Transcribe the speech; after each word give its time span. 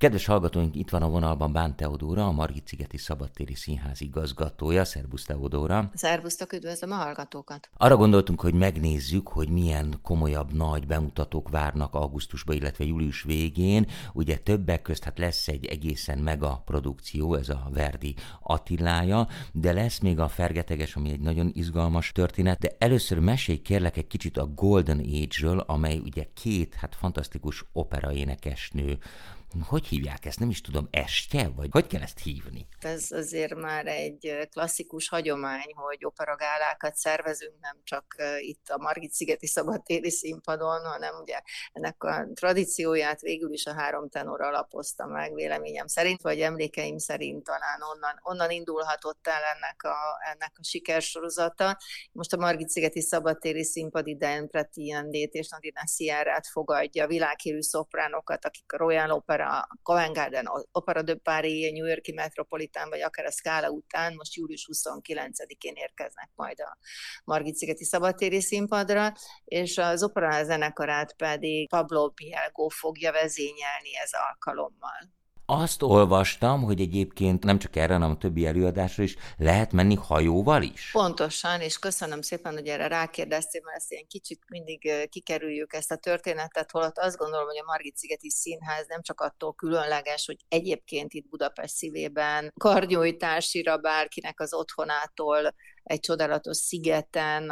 Kedves 0.00 0.26
hallgatóink, 0.26 0.74
itt 0.76 0.90
van 0.90 1.02
a 1.02 1.08
vonalban 1.08 1.52
Bán 1.52 1.76
Teodóra, 1.76 2.26
a 2.26 2.32
Margit-szigeti 2.32 2.96
Szabadtéri 2.96 3.54
Színház 3.54 4.00
igazgatója. 4.00 4.84
Szerbusz 4.84 5.24
Teodóra. 5.24 5.90
Szervusztok, 5.94 6.52
üdvözlöm 6.52 6.92
a 6.92 6.94
hallgatókat. 6.94 7.70
Arra 7.76 7.96
gondoltunk, 7.96 8.40
hogy 8.40 8.54
megnézzük, 8.54 9.28
hogy 9.28 9.48
milyen 9.48 9.98
komolyabb 10.02 10.52
nagy 10.52 10.86
bemutatók 10.86 11.48
várnak 11.48 11.94
augusztusban, 11.94 12.56
illetve 12.56 12.84
július 12.84 13.22
végén. 13.22 13.86
Ugye 14.12 14.38
többek 14.38 14.82
közt 14.82 15.04
hát 15.04 15.18
lesz 15.18 15.48
egy 15.48 15.64
egészen 15.66 16.18
mega 16.18 16.62
produkció, 16.64 17.34
ez 17.34 17.48
a 17.48 17.68
Verdi 17.72 18.14
Attilája, 18.42 19.28
de 19.52 19.72
lesz 19.72 19.98
még 19.98 20.18
a 20.18 20.28
Fergeteges, 20.28 20.96
ami 20.96 21.10
egy 21.10 21.20
nagyon 21.20 21.50
izgalmas 21.54 22.12
történet, 22.12 22.58
de 22.58 22.76
először 22.78 23.18
mesélj 23.18 23.58
kérlek 23.58 23.96
egy 23.96 24.06
kicsit 24.06 24.36
a 24.36 24.46
Golden 24.46 24.98
Age-ről, 24.98 25.58
amely 25.58 25.98
ugye 25.98 26.26
két 26.34 26.74
hát 26.74 26.94
fantasztikus 26.94 27.64
operaénekesnő 27.72 28.98
hogy 29.68 29.86
hívják 29.86 30.24
ezt? 30.24 30.38
Nem 30.38 30.50
is 30.50 30.60
tudom, 30.60 30.88
estje? 30.90 31.48
Vagy 31.48 31.68
hogy 31.70 31.86
kell 31.86 32.02
ezt 32.02 32.18
hívni? 32.18 32.66
Ez 32.80 33.10
azért 33.10 33.54
már 33.54 33.86
egy 33.86 34.48
klasszikus 34.50 35.08
hagyomány, 35.08 35.72
hogy 35.74 36.04
operagálákat 36.04 36.96
szervezünk, 36.96 37.54
nem 37.60 37.76
csak 37.84 38.14
itt 38.38 38.68
a 38.68 38.78
Margit-szigeti 38.78 39.46
szabadtéri 39.46 40.10
színpadon, 40.10 40.84
hanem 40.84 41.14
ugye 41.20 41.40
ennek 41.72 42.04
a 42.04 42.26
tradícióját 42.34 43.20
végül 43.20 43.52
is 43.52 43.66
a 43.66 43.74
három 43.74 44.08
tenor 44.08 44.40
alapozta 44.40 45.06
meg 45.06 45.34
véleményem 45.34 45.86
szerint, 45.86 46.22
vagy 46.22 46.40
emlékeim 46.40 46.98
szerint 46.98 47.44
talán 47.44 47.82
onnan, 47.94 48.20
onnan 48.22 48.50
indulhatott 48.50 49.26
el 49.26 49.42
ennek 49.54 49.82
a, 49.82 49.96
ennek 50.32 50.52
a 50.58 50.64
sikersorozata. 50.64 51.78
Most 52.12 52.32
a 52.32 52.36
Margit-szigeti 52.36 53.00
szabadtéri 53.00 53.64
színpad 53.64 54.06
idején 54.06 54.48
Preti 54.48 54.94
és 55.30 55.48
Nadina 55.48 55.86
Sierrát 55.86 56.46
fogadja, 56.46 57.06
világhírű 57.06 57.60
szopránokat, 57.60 58.44
akik 58.44 58.72
a 58.72 58.76
Royal 58.76 59.10
Opera 59.10 59.39
opera, 59.40 59.66
Covent 59.82 60.14
Garden, 60.14 60.46
Opera 60.72 61.02
de 61.02 61.14
Paris, 61.14 61.72
New 61.72 61.86
Yorki 61.86 62.12
Metropolitan, 62.12 62.88
vagy 62.88 63.00
akár 63.00 63.26
a 63.26 63.30
Scala 63.30 63.70
után, 63.70 64.14
most 64.14 64.34
július 64.34 64.68
29-én 64.72 65.74
érkeznek 65.74 66.30
majd 66.34 66.60
a 66.60 66.78
Margit-szigeti 67.24 67.84
szabadtéri 67.84 68.40
színpadra, 68.40 69.12
és 69.44 69.78
az 69.78 70.02
opera 70.02 70.44
zenekarát 70.44 71.16
pedig 71.16 71.68
Pablo 71.68 72.08
Bielgo 72.08 72.68
fogja 72.68 73.12
vezényelni 73.12 73.96
ez 74.02 74.10
alkalommal. 74.28 75.18
Azt 75.52 75.82
olvastam, 75.82 76.62
hogy 76.62 76.80
egyébként 76.80 77.44
nem 77.44 77.58
csak 77.58 77.76
erre, 77.76 77.92
hanem 77.92 78.10
a 78.10 78.16
többi 78.16 78.46
előadásra 78.46 79.02
is 79.02 79.16
lehet 79.38 79.72
menni 79.72 79.94
hajóval 79.94 80.62
is. 80.62 80.90
Pontosan, 80.92 81.60
és 81.60 81.78
köszönöm 81.78 82.22
szépen, 82.22 82.52
hogy 82.52 82.66
erre 82.66 82.86
rákérdeztél, 82.86 83.60
mert 83.64 83.76
ezt 83.76 83.92
ilyen 83.92 84.06
kicsit 84.08 84.40
mindig 84.48 85.08
kikerüljük 85.08 85.72
ezt 85.72 85.90
a 85.90 85.96
történetet, 85.96 86.70
holott 86.70 86.98
azt 86.98 87.16
gondolom, 87.16 87.46
hogy 87.46 87.58
a 87.58 87.64
Margit-szigeti 87.66 88.30
Színház 88.30 88.86
nem 88.88 89.02
csak 89.02 89.20
attól 89.20 89.54
különleges, 89.54 90.26
hogy 90.26 90.44
egyébként 90.48 91.12
itt 91.12 91.28
Budapest 91.28 91.74
szívében 91.74 92.52
karnyújtásira 92.58 93.76
bárkinek 93.76 94.40
az 94.40 94.54
otthonától 94.54 95.54
egy 95.82 96.00
csodálatos 96.00 96.56
szigeten, 96.56 97.50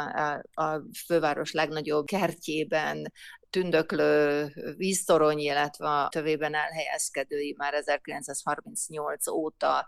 a 0.53 0.81
főváros 1.05 1.51
legnagyobb 1.51 2.05
kertjében 2.05 3.11
tündöklő 3.49 4.47
víztorony, 4.77 5.39
illetve 5.39 5.87
a 5.89 6.07
tövében 6.09 6.55
elhelyezkedői 6.55 7.55
már 7.57 7.73
1938 7.73 9.27
óta 9.27 9.87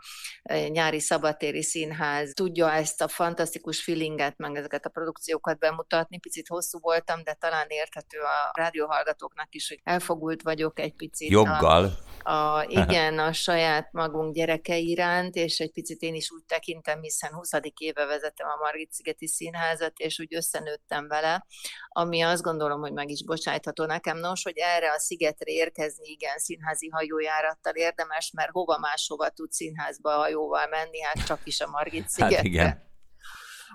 nyári 0.67 0.99
szabatéri 0.99 1.63
színház 1.63 2.31
tudja 2.33 2.71
ezt 2.71 3.01
a 3.01 3.07
fantasztikus 3.07 3.83
feelinget, 3.83 4.37
meg 4.37 4.55
ezeket 4.55 4.85
a 4.85 4.89
produkciókat 4.89 5.59
bemutatni. 5.59 6.19
Picit 6.19 6.47
hosszú 6.47 6.79
voltam, 6.79 7.23
de 7.23 7.33
talán 7.33 7.65
érthető 7.67 8.19
a 8.19 8.51
rádióhallgatóknak 8.59 9.55
is, 9.55 9.67
hogy 9.67 9.79
elfogult 9.83 10.41
vagyok 10.41 10.79
egy 10.79 10.93
picit. 10.93 11.29
Joggal. 11.29 11.91
A, 12.23 12.31
a, 12.31 12.65
igen, 12.67 13.19
a 13.19 13.33
saját 13.33 13.91
magunk 13.91 14.33
gyereke 14.33 14.77
iránt, 14.77 15.35
és 15.35 15.59
egy 15.59 15.71
picit 15.71 16.01
én 16.01 16.15
is 16.15 16.31
úgy 16.31 16.43
tekintem, 16.47 17.01
hiszen 17.01 17.33
20. 17.33 17.49
éve 17.77 18.05
vezetem 18.31 18.59
a 18.59 18.63
Margit-szigeti 18.63 19.27
Színházat, 19.27 19.97
és 19.97 20.19
úgy 20.19 20.35
összenőttem 20.35 21.07
vele, 21.07 21.45
ami 21.87 22.21
azt 22.21 22.41
gondolom, 22.41 22.81
hogy 22.81 22.93
meg 22.93 23.09
is 23.09 23.23
bocsájtható 23.23 23.85
nekem. 23.85 24.17
Nos, 24.17 24.43
hogy 24.43 24.57
erre 24.57 24.91
a 24.91 24.99
szigetre 24.99 25.51
érkezni, 25.51 26.09
igen, 26.09 26.37
színházi 26.37 26.89
hajójárattal 26.89 27.73
érdemes, 27.73 28.31
mert 28.35 28.49
hova 28.51 28.77
máshova 28.77 29.29
tud 29.29 29.51
színházba 29.51 30.11
hajóval 30.11 30.67
menni, 30.67 31.01
hát 31.01 31.25
csak 31.25 31.39
is 31.43 31.59
a 31.61 31.69
Margit 31.69 32.09
szigetre. 32.09 32.35
Hát 32.35 32.45
igen. 32.45 32.89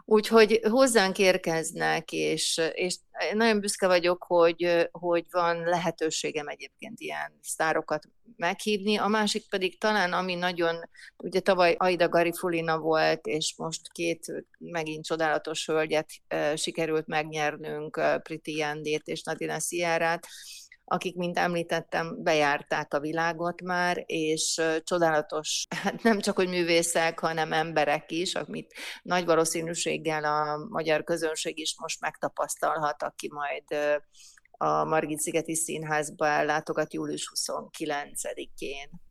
Úgyhogy 0.09 0.61
hozzánk 0.63 1.19
érkeznek, 1.19 2.13
és, 2.13 2.61
és 2.73 2.97
nagyon 3.33 3.61
büszke 3.61 3.87
vagyok, 3.87 4.25
hogy, 4.27 4.89
hogy 4.91 5.27
van 5.31 5.63
lehetőségem 5.63 6.49
egyébként 6.49 7.01
ilyen 7.01 7.39
sztárokat 7.43 8.05
meghívni. 8.37 8.97
A 8.97 9.07
másik 9.07 9.49
pedig 9.49 9.79
talán, 9.79 10.13
ami 10.13 10.35
nagyon, 10.35 10.77
ugye 11.17 11.41
tavaly 11.41 11.75
Aida 11.79 12.09
Garifulina 12.09 12.79
volt, 12.79 13.27
és 13.27 13.55
most 13.57 13.93
két 13.93 14.45
megint 14.59 15.05
csodálatos 15.05 15.67
hölgyet 15.67 16.11
sikerült 16.55 17.07
megnyernünk, 17.07 18.01
Priti 18.23 18.57
Jandét 18.57 19.07
és 19.07 19.23
Nadina 19.23 19.61
Sziárát, 19.61 20.27
akik, 20.89 21.17
mint 21.17 21.39
említettem, 21.39 22.23
bejárták 22.23 22.95
a 22.95 23.01
világot 23.01 23.63
már, 23.63 24.05
és 24.07 24.63
csodálatos, 24.85 25.67
hát 25.83 26.03
nem 26.03 26.21
csak, 26.21 26.37
hogy 26.37 26.49
művészek, 26.49 27.19
hanem 27.19 27.53
emberek 27.53 28.11
is, 28.11 28.35
amit 28.35 28.75
nagy 29.03 29.25
valószínűséggel 29.25 30.25
a 30.25 30.67
magyar 30.69 31.05
közönség 31.05 31.59
is 31.59 31.75
most 31.79 32.01
megtapasztalhat, 32.01 33.03
aki 33.03 33.31
majd 33.33 33.99
a 34.51 34.85
Margit-szigeti 34.85 35.55
Színházba 35.55 36.27
ellátogat 36.27 36.95
július 36.95 37.33
29-én. 37.35 39.06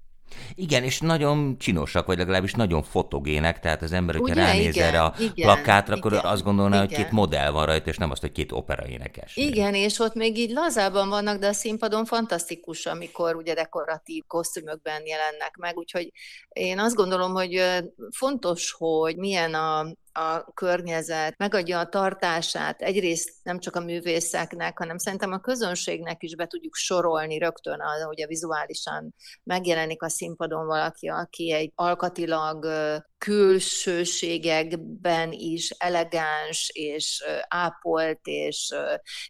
Igen, 0.56 0.84
és 0.84 1.00
nagyon 1.00 1.58
csinosak, 1.58 2.06
vagy 2.06 2.18
legalábbis 2.18 2.54
nagyon 2.54 2.84
fotogének, 2.84 3.60
tehát 3.60 3.82
az 3.82 3.92
ember, 3.92 4.16
hogyha 4.16 4.34
Ugye, 4.34 4.46
ránéz 4.46 4.76
igen, 4.76 4.88
erre 4.88 5.02
a 5.02 5.14
igen, 5.20 5.34
plakátra, 5.34 5.96
akkor 5.96 6.12
igen, 6.12 6.26
azt 6.26 6.44
gondolná, 6.44 6.76
igen. 6.76 6.88
hogy 6.88 6.96
két 6.96 7.12
modell 7.12 7.52
van 7.52 7.66
rajta, 7.66 7.90
és 7.90 7.98
nem 7.98 8.12
azt, 8.12 8.22
hogy 8.22 8.32
két 8.32 8.52
operaénekes. 8.52 9.36
Igen, 9.36 9.74
és 9.74 10.00
ott 10.00 10.14
még 10.14 10.38
így 10.38 10.52
lazában 10.52 11.10
vannak, 11.10 11.40
de 11.40 11.48
a 11.48 11.54
színpadon 11.54 12.06
fantasztikus, 12.06 12.86
amikor 12.86 13.36
ugye 13.36 13.54
dekoratív 13.54 14.24
kosztümökben 14.28 15.02
jelennek 15.06 15.56
meg, 15.58 15.78
úgyhogy 15.78 16.12
én 16.50 16.80
azt 16.80 16.96
gondolom, 16.96 17.34
hogy 17.34 17.64
fontos, 18.12 18.76
hogy 18.78 19.16
milyen 19.16 19.54
a, 19.54 19.86
a 20.18 20.52
környezet, 20.54 21.38
megadja 21.38 21.80
a 21.80 21.90
tartását 21.90 22.82
egyrészt 22.82 23.32
nem 23.44 23.60
csak 23.60 23.76
a 23.76 23.80
művészeknek, 23.80 24.78
hanem 24.78 24.98
szerintem 24.98 25.32
a 25.32 25.40
közönségnek 25.40 26.24
is 26.24 26.36
be 26.36 26.48
tudjuk 26.48 26.76
sorolni 26.76 27.38
rögtön, 27.38 27.80
ahogy 27.80 28.22
a 28.22 28.28
vizuálisan 28.28 29.16
megjelenik 29.44 30.04
a 30.04 30.10
színpadon 30.10 30.66
valaki, 30.66 31.08
aki 31.08 31.52
egy 31.52 31.72
alkatilag 31.76 32.68
külsőségekben 33.18 35.32
is 35.32 35.70
elegáns 35.70 36.70
és 36.74 37.24
ápolt 37.48 38.20
és 38.24 38.74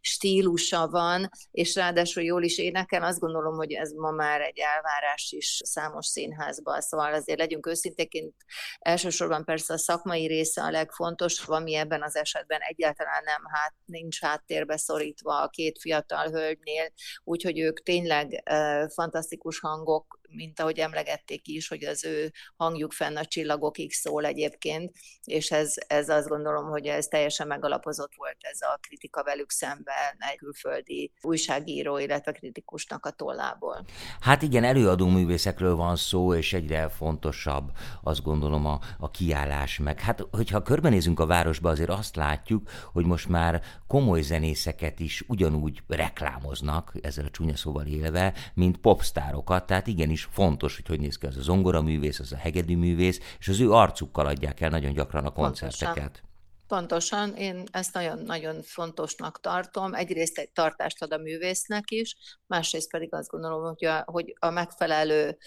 stílusa 0.01 0.87
van, 0.87 1.29
és 1.51 1.75
ráadásul 1.75 2.23
jól 2.23 2.43
is 2.43 2.57
énekel, 2.57 3.03
azt 3.03 3.19
gondolom, 3.19 3.55
hogy 3.55 3.71
ez 3.71 3.91
ma 3.91 4.11
már 4.11 4.41
egy 4.41 4.59
elvárás 4.59 5.31
is 5.31 5.61
számos 5.63 6.05
színházban, 6.05 6.81
szóval 6.81 7.13
azért 7.13 7.39
legyünk 7.39 7.67
őszintéként, 7.67 8.33
elsősorban 8.79 9.45
persze 9.45 9.73
a 9.73 9.77
szakmai 9.77 10.27
része 10.27 10.61
a 10.61 10.69
legfontosabb, 10.75 11.49
ami 11.49 11.75
ebben 11.75 12.03
az 12.03 12.15
esetben 12.15 12.59
egyáltalán 12.61 13.23
nem 13.23 13.41
hát, 13.51 13.73
nincs 13.85 14.21
háttérbe 14.21 14.77
szorítva 14.77 15.41
a 15.41 15.49
két 15.49 15.79
fiatal 15.79 16.29
hölgynél, 16.29 16.91
úgyhogy 17.23 17.59
ők 17.59 17.83
tényleg 17.83 18.43
fantasztikus 18.93 19.59
hangok, 19.59 20.19
mint 20.35 20.59
ahogy 20.59 20.79
emlegették 20.79 21.47
is, 21.47 21.67
hogy 21.67 21.83
az 21.83 22.05
ő 22.05 22.31
hangjuk 22.55 22.91
fenn 22.91 23.15
a 23.15 23.25
csillagokig 23.25 23.93
szól 23.93 24.25
egyébként, 24.25 24.93
és 25.23 25.51
ez, 25.51 25.73
ez 25.87 26.09
azt 26.09 26.27
gondolom, 26.27 26.69
hogy 26.69 26.85
ez 26.85 27.05
teljesen 27.05 27.47
megalapozott 27.47 28.11
volt 28.15 28.37
ez 28.39 28.61
a 28.61 28.77
kritika 28.81 29.23
velük 29.23 29.51
szemben 29.51 30.15
egy 30.17 30.37
külföldi 30.37 31.11
újságíró, 31.21 31.97
illetve 31.97 32.31
kritikusnak 32.31 33.05
a 33.05 33.11
tollából. 33.11 33.85
Hát 34.19 34.41
igen, 34.41 34.63
előadó 34.63 35.07
művészekről 35.07 35.75
van 35.75 35.95
szó, 35.95 36.33
és 36.33 36.53
egyre 36.53 36.89
fontosabb 36.89 37.71
azt 38.03 38.23
gondolom 38.23 38.65
a, 38.65 38.79
a 38.99 39.11
kiállás 39.11 39.79
meg. 39.79 39.99
Hát, 39.99 40.27
hogyha 40.31 40.61
körbenézünk 40.61 41.19
a 41.19 41.25
városba, 41.25 41.69
azért 41.69 41.89
azt 41.89 42.15
látjuk, 42.15 42.69
hogy 42.93 43.05
most 43.05 43.27
már 43.27 43.61
komoly 43.87 44.21
zenészeket 44.21 44.99
is 44.99 45.23
ugyanúgy 45.27 45.81
reklámoznak, 45.87 46.93
ezzel 47.01 47.25
a 47.25 47.29
csúnya 47.29 47.55
szóval 47.55 47.85
élve, 47.85 48.33
mint 48.53 48.77
popstárokat, 48.77 49.65
tehát 49.65 49.87
igenis 49.87 50.24
fontos, 50.31 50.75
hogy 50.75 50.87
hogy 50.87 50.99
néz 50.99 51.17
ki 51.17 51.25
az 51.25 51.37
a 51.37 51.41
zongoraművész, 51.41 52.19
az 52.19 52.31
a 52.31 52.37
hegedűművész, 52.37 53.19
és 53.39 53.47
az 53.47 53.59
ő 53.59 53.71
arcukkal 53.71 54.25
adják 54.25 54.61
el 54.61 54.69
nagyon 54.69 54.93
gyakran 54.93 55.25
a 55.25 55.31
koncerteket. 55.31 55.95
Pontosan. 55.95 56.23
Pontosan, 56.67 57.35
én 57.35 57.63
ezt 57.71 57.93
nagyon-nagyon 57.93 58.61
fontosnak 58.61 59.39
tartom. 59.39 59.93
Egyrészt 59.93 60.37
egy 60.37 60.51
tartást 60.51 61.01
ad 61.01 61.13
a 61.13 61.17
művésznek 61.17 61.91
is, 61.91 62.15
másrészt 62.47 62.89
pedig 62.89 63.13
azt 63.13 63.29
gondolom, 63.29 63.63
hogy 63.63 63.85
a, 63.85 64.03
hogy 64.05 64.33
a 64.39 64.49
megfelelő 64.49 65.37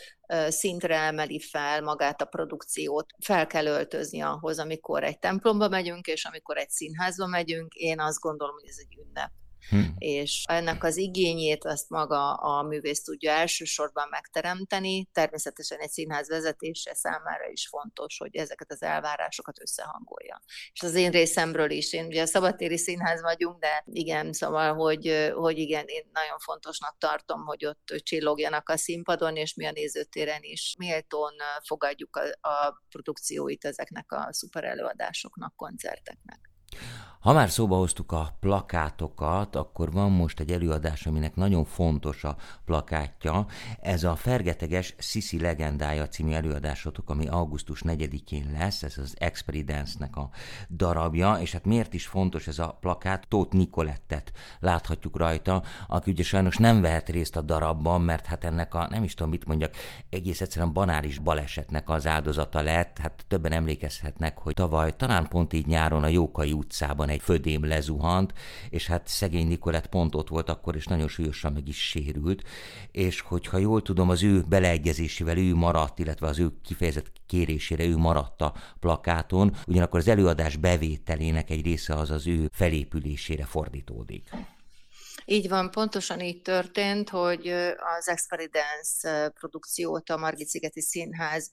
szintre 0.48 0.96
emeli 0.96 1.40
fel 1.40 1.82
magát 1.82 2.20
a 2.20 2.24
produkciót. 2.24 3.06
Fel 3.24 3.46
kell 3.46 3.66
öltözni 3.66 4.20
ahhoz, 4.20 4.58
amikor 4.58 5.04
egy 5.04 5.18
templomba 5.18 5.68
megyünk, 5.68 6.06
és 6.06 6.24
amikor 6.24 6.56
egy 6.56 6.70
színházba 6.70 7.26
megyünk. 7.26 7.74
Én 7.74 8.00
azt 8.00 8.20
gondolom, 8.20 8.54
hogy 8.54 8.68
ez 8.68 8.76
egy 8.78 8.98
ünnep 9.06 9.30
hmm. 9.68 9.94
és 9.98 10.44
ennek 10.46 10.84
az 10.84 10.96
igényét 10.96 11.64
azt 11.64 11.88
maga 11.88 12.34
a 12.34 12.62
művész 12.62 13.02
tudja 13.02 13.32
elsősorban 13.32 14.08
megteremteni. 14.10 15.08
Természetesen 15.12 15.78
egy 15.78 15.90
színház 15.90 16.28
vezetése 16.28 16.94
számára 16.94 17.48
is 17.50 17.68
fontos, 17.68 18.18
hogy 18.18 18.36
ezeket 18.36 18.70
az 18.70 18.82
elvárásokat 18.82 19.60
összehangolja. 19.60 20.42
És 20.72 20.82
az 20.82 20.94
én 20.94 21.10
részemről 21.10 21.70
is, 21.70 21.92
én 21.92 22.06
ugye 22.06 22.22
a 22.22 22.26
szabadtéri 22.26 22.78
színház 22.78 23.22
vagyunk, 23.22 23.58
de 23.58 23.84
igen, 23.86 24.32
szóval, 24.32 24.74
hogy, 24.74 25.30
hogy 25.34 25.58
igen, 25.58 25.84
én 25.86 26.10
nagyon 26.12 26.38
fontosnak 26.38 26.96
tartom, 26.98 27.44
hogy 27.44 27.66
ott 27.66 27.94
csillogjanak 28.02 28.68
a 28.68 28.76
színpadon, 28.76 29.36
és 29.36 29.54
mi 29.54 29.66
a 29.66 29.72
nézőtéren 29.72 30.42
is 30.42 30.74
méltón 30.78 31.32
fogadjuk 31.66 32.16
a, 32.16 32.48
a 32.48 32.82
produkcióit 32.88 33.64
ezeknek 33.64 34.12
a 34.12 34.28
szuper 34.30 34.64
előadásoknak, 34.64 35.56
koncerteknek. 35.56 36.40
Ha 37.18 37.32
már 37.32 37.50
szóba 37.50 37.76
hoztuk 37.76 38.12
a 38.12 38.36
plakátokat, 38.40 39.56
akkor 39.56 39.92
van 39.92 40.10
most 40.10 40.40
egy 40.40 40.50
előadás, 40.50 41.06
aminek 41.06 41.34
nagyon 41.36 41.64
fontos 41.64 42.24
a 42.24 42.36
plakátja. 42.64 43.46
Ez 43.80 44.04
a 44.04 44.16
Fergeteges 44.16 44.94
Sisi 44.98 45.40
legendája 45.40 46.08
című 46.08 46.32
előadásotok, 46.32 47.10
ami 47.10 47.26
augusztus 47.26 47.82
4-én 47.84 48.50
lesz, 48.58 48.82
ez 48.82 48.98
az 48.98 49.14
Experience-nek 49.18 50.16
a 50.16 50.30
darabja, 50.70 51.34
és 51.40 51.52
hát 51.52 51.64
miért 51.64 51.94
is 51.94 52.06
fontos 52.06 52.46
ez 52.46 52.58
a 52.58 52.76
plakát? 52.80 53.28
Tóth 53.28 53.54
Nikolettet 53.54 54.32
láthatjuk 54.60 55.16
rajta, 55.16 55.62
aki 55.88 56.10
ugye 56.10 56.22
sajnos 56.22 56.56
nem 56.56 56.80
vehet 56.80 57.08
részt 57.08 57.36
a 57.36 57.42
darabban, 57.42 58.00
mert 58.00 58.26
hát 58.26 58.44
ennek 58.44 58.74
a, 58.74 58.86
nem 58.90 59.04
is 59.04 59.14
tudom 59.14 59.32
mit 59.32 59.46
mondjak, 59.46 59.74
egész 60.10 60.40
egyszerűen 60.40 60.72
banális 60.72 61.18
balesetnek 61.18 61.88
az 61.90 62.06
áldozata 62.06 62.60
lett. 62.60 62.98
Hát 62.98 63.24
többen 63.28 63.52
emlékezhetnek, 63.52 64.38
hogy 64.38 64.54
tavaly 64.54 64.96
talán 64.96 65.28
pont 65.28 65.52
így 65.52 65.66
nyáron 65.66 66.02
a 66.02 66.08
Jókai 66.08 66.52
utcában 66.52 67.06
egy 67.08 67.22
födém 67.22 67.64
lezuhant, 67.64 68.32
és 68.70 68.86
hát 68.86 69.08
szegény 69.08 69.46
Nikolett 69.46 69.86
pont 69.86 70.14
ott 70.14 70.28
volt 70.28 70.48
akkor, 70.48 70.76
és 70.76 70.86
nagyon 70.86 71.08
súlyosan 71.08 71.52
meg 71.52 71.68
is 71.68 71.88
sérült, 71.88 72.42
és 72.92 73.20
hogyha 73.20 73.58
jól 73.58 73.82
tudom, 73.82 74.10
az 74.10 74.22
ő 74.22 74.44
beleegyezésével 74.48 75.38
ő 75.38 75.54
maradt, 75.54 75.98
illetve 75.98 76.26
az 76.26 76.38
ő 76.38 76.50
kifejezett 76.64 77.12
kérésére 77.26 77.84
ő 77.84 77.96
maradt 77.96 78.40
a 78.40 78.54
plakáton, 78.80 79.56
ugyanakkor 79.66 79.98
az 79.98 80.08
előadás 80.08 80.56
bevételének 80.56 81.50
egy 81.50 81.64
része 81.64 81.94
az 81.94 82.10
az 82.10 82.26
ő 82.26 82.50
felépülésére 82.52 83.44
fordítódik. 83.44 84.30
Így 85.30 85.48
van, 85.48 85.70
pontosan 85.70 86.20
így 86.20 86.42
történt, 86.42 87.08
hogy 87.08 87.48
az 87.98 88.08
Experience 88.08 89.32
produkciót 89.34 90.10
a 90.10 90.16
Margit-szigeti 90.16 90.80
Színház 90.80 91.50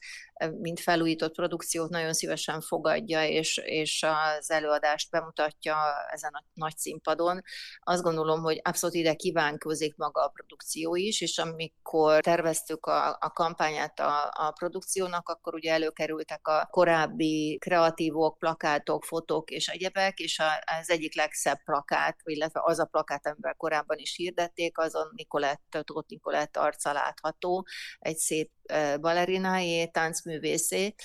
mint 0.62 0.80
felújított 0.80 1.36
produkciót 1.36 1.90
nagyon 1.90 2.14
szívesen 2.14 2.62
fogadja, 2.62 3.28
és, 3.28 3.58
és 3.58 4.06
az 4.38 4.52
előadást 4.52 5.12
bemutatja 5.12 5.76
ezen 6.12 6.34
a 6.34 6.44
nagy 6.54 6.78
színpadon. 6.78 7.42
Azt 7.80 8.04
gondolom, 8.04 8.42
hogy 8.42 8.60
abszolút 8.64 8.96
ide 8.96 9.14
kívánkozik 9.14 9.96
maga 9.96 10.24
a 10.24 10.28
produkció 10.28 10.96
is, 10.96 11.22
és 11.22 11.38
amikor 11.38 12.22
terveztük 12.22 12.86
a, 12.86 13.18
a 13.20 13.32
kampányát 13.34 14.00
a, 14.00 14.32
a 14.34 14.52
produkciónak, 14.52 15.30
akkor 15.30 15.54
ugye 15.54 15.72
előkerültek 15.72 16.48
a 16.48 16.68
korábbi 16.72 17.58
kreatívok, 17.58 18.38
plakátok, 18.38 19.04
fotók 19.04 19.50
és 19.50 19.68
egyebek, 19.68 20.20
és 20.20 20.42
az 20.80 20.90
egyik 20.90 21.16
legszebb 21.16 21.64
plakát, 21.64 22.20
illetve 22.24 22.62
az 22.64 22.80
a 22.80 22.86
plakát, 22.86 23.28
amivel 23.28 23.54
korábban 23.54 23.98
is 23.98 24.16
hirdették, 24.16 24.78
azon 24.78 25.12
Nikolett, 25.16 25.78
Tóth 25.84 26.10
Nikolett 26.10 26.58
arca 26.58 26.92
látható, 26.92 27.68
egy 28.00 28.18
szép 28.18 28.52
balerinájé, 29.02 29.86
táncművészé, 29.86 30.96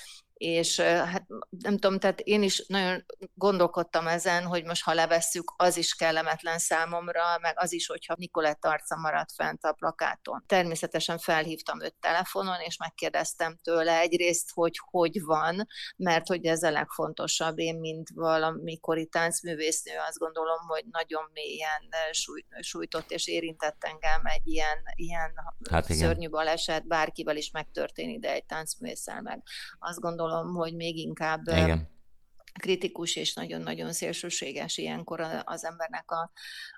és 0.41 0.79
hát 0.79 1.25
nem 1.49 1.77
tudom, 1.77 1.99
tehát 1.99 2.19
én 2.19 2.43
is 2.43 2.65
nagyon 2.67 3.05
gondolkodtam 3.33 4.07
ezen, 4.07 4.45
hogy 4.45 4.63
most 4.63 4.83
ha 4.83 4.93
levesszük, 4.93 5.53
az 5.57 5.77
is 5.77 5.93
kellemetlen 5.93 6.59
számomra, 6.59 7.23
meg 7.41 7.59
az 7.59 7.73
is, 7.73 7.87
hogyha 7.87 8.15
Nikolett 8.17 8.65
arca 8.65 8.95
maradt 8.95 9.31
fent 9.31 9.63
a 9.63 9.73
plakáton. 9.73 10.43
Természetesen 10.47 11.17
felhívtam 11.17 11.81
őt 11.81 11.95
telefonon, 11.99 12.59
és 12.59 12.77
megkérdeztem 12.77 13.57
tőle 13.63 13.99
egyrészt, 13.99 14.51
hogy 14.53 14.79
hogy 14.89 15.21
van, 15.23 15.67
mert 15.95 16.27
hogy 16.27 16.45
ez 16.45 16.63
a 16.63 16.71
legfontosabb. 16.71 17.59
Én, 17.59 17.79
mint 17.79 18.09
valamikori 18.13 19.05
táncművésznő, 19.05 19.91
azt 20.07 20.17
gondolom, 20.17 20.59
hogy 20.67 20.83
nagyon 20.91 21.29
mélyen 21.33 21.81
sújt, 22.11 22.45
sújtott 22.59 23.11
és 23.11 23.27
érintett 23.27 23.83
engem 23.83 24.21
egy 24.23 24.47
ilyen, 24.47 24.77
ilyen 24.95 25.31
hát 25.71 25.93
szörnyű 25.93 26.29
baleset, 26.29 26.87
bárkivel 26.87 27.37
is 27.37 27.51
megtörténik, 27.51 28.19
de 28.19 28.31
egy 28.31 28.45
táncművésszel 28.45 29.21
meg. 29.21 29.43
Azt 29.79 29.99
gondolom, 29.99 30.29
gondolom, 30.31 30.55
hogy 30.55 30.75
még 30.75 30.97
inkább 30.97 31.41
Igen. 31.47 31.89
kritikus 32.59 33.15
és 33.15 33.33
nagyon-nagyon 33.33 33.93
szélsőséges 33.93 34.77
ilyenkor 34.77 35.19
az 35.43 35.65
embernek 35.65 36.11
a, 36.11 36.31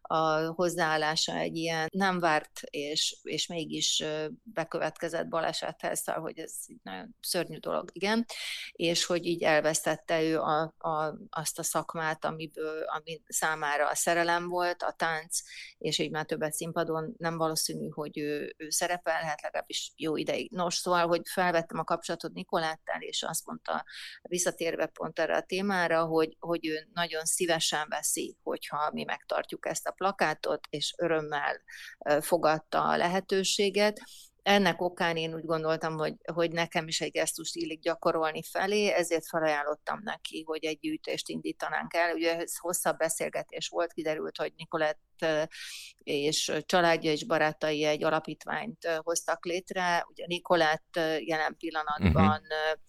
a 0.08 0.52
hozzáállása 0.52 1.36
egy 1.36 1.56
ilyen 1.56 1.88
nem 1.92 2.20
várt 2.20 2.62
és, 2.64 3.18
és 3.24 3.48
mégis 3.48 4.04
bekövetkezett 4.44 5.28
balesethez, 5.28 6.00
szóval, 6.00 6.22
hogy 6.22 6.40
ez 6.40 6.54
egy 6.68 6.80
nagyon 6.84 7.16
szörnyű 7.22 7.58
dolog, 7.58 7.90
igen, 7.94 8.26
és 8.72 9.06
hogy 9.06 9.26
így 9.26 9.44
elvesztette 9.44 10.24
ő 10.24 10.40
a, 10.40 10.74
a, 10.78 11.16
azt 11.30 11.60
a 11.60 11.64
szakmát, 11.64 12.26
amiből, 12.26 12.84
ami 12.84 13.22
számára 13.28 13.90
a 13.90 13.96
szerelem 13.96 14.48
volt, 14.48 14.82
a 14.82 14.92
tánc, 14.92 15.40
és 15.78 16.00
így 16.00 16.12
már 16.12 16.26
többet 16.26 16.54
színpadon 16.54 17.14
nem 17.18 17.38
valószínű, 17.38 17.90
hogy 17.90 18.18
ő, 18.20 18.54
ő 18.58 18.70
szerepelhet, 18.70 19.42
legalábbis 19.42 19.92
jó 19.96 20.16
ideig. 20.16 20.52
Nos, 20.52 20.76
szóval, 20.76 21.08
hogy 21.08 21.22
felvettem 21.26 21.80
a 21.80 21.84
kapcsolatot 21.84 22.34
Nikoláttal, 22.34 23.02
és 23.02 23.24
azt 23.24 23.46
mondta, 23.46 23.86
visszatérve 24.22 24.86
pont 24.86 25.20
erre 25.20 25.36
a 25.36 25.42
témára, 25.42 26.06
hogy, 26.06 26.36
hogy 26.40 26.68
ő 26.68 26.88
nagyon 26.94 27.26
szívesen 27.26 27.86
veszi, 27.90 28.38
hogyha 28.44 28.92
mi 28.92 29.04
megtartjuk 29.04 29.66
ezt 29.66 29.88
a 29.88 29.92
plakátot, 29.98 30.68
és 30.70 30.94
örömmel 30.98 31.62
fogadta 32.22 32.84
a 32.84 32.98
lehetőséget. 32.98 34.02
Ennek 34.44 34.82
okán 34.82 35.18
én 35.18 35.34
úgy 35.34 35.46
gondoltam, 35.46 35.98
hogy, 35.98 36.14
hogy 36.34 36.52
nekem 36.52 36.88
is 36.88 37.02
egy 37.02 37.12
gesztust 37.12 37.56
illik 37.56 37.80
gyakorolni 37.80 38.44
felé, 38.44 38.88
ezért 38.88 39.28
felajánlottam 39.28 40.00
neki, 40.04 40.44
hogy 40.46 40.66
egy 40.66 40.80
gyűjtést 40.80 41.30
indítanánk 41.30 41.94
el. 41.94 42.14
Ugye 42.14 42.38
ez 42.38 42.58
hosszabb 42.58 42.98
beszélgetés 42.98 43.68
volt, 43.68 43.94
kiderült, 43.94 44.38
hogy 44.38 44.54
Nikolett 44.56 45.26
és 46.04 46.52
családja 46.66 47.12
és 47.12 47.26
barátai 47.26 47.84
egy 47.84 48.04
alapítványt 48.04 48.88
hoztak 49.04 49.46
létre. 49.46 50.06
Ugye 50.10 50.26
Nikolett 50.28 51.00
jelen 51.20 51.58
pillanatban 51.58 52.42
uh-huh 52.42 52.82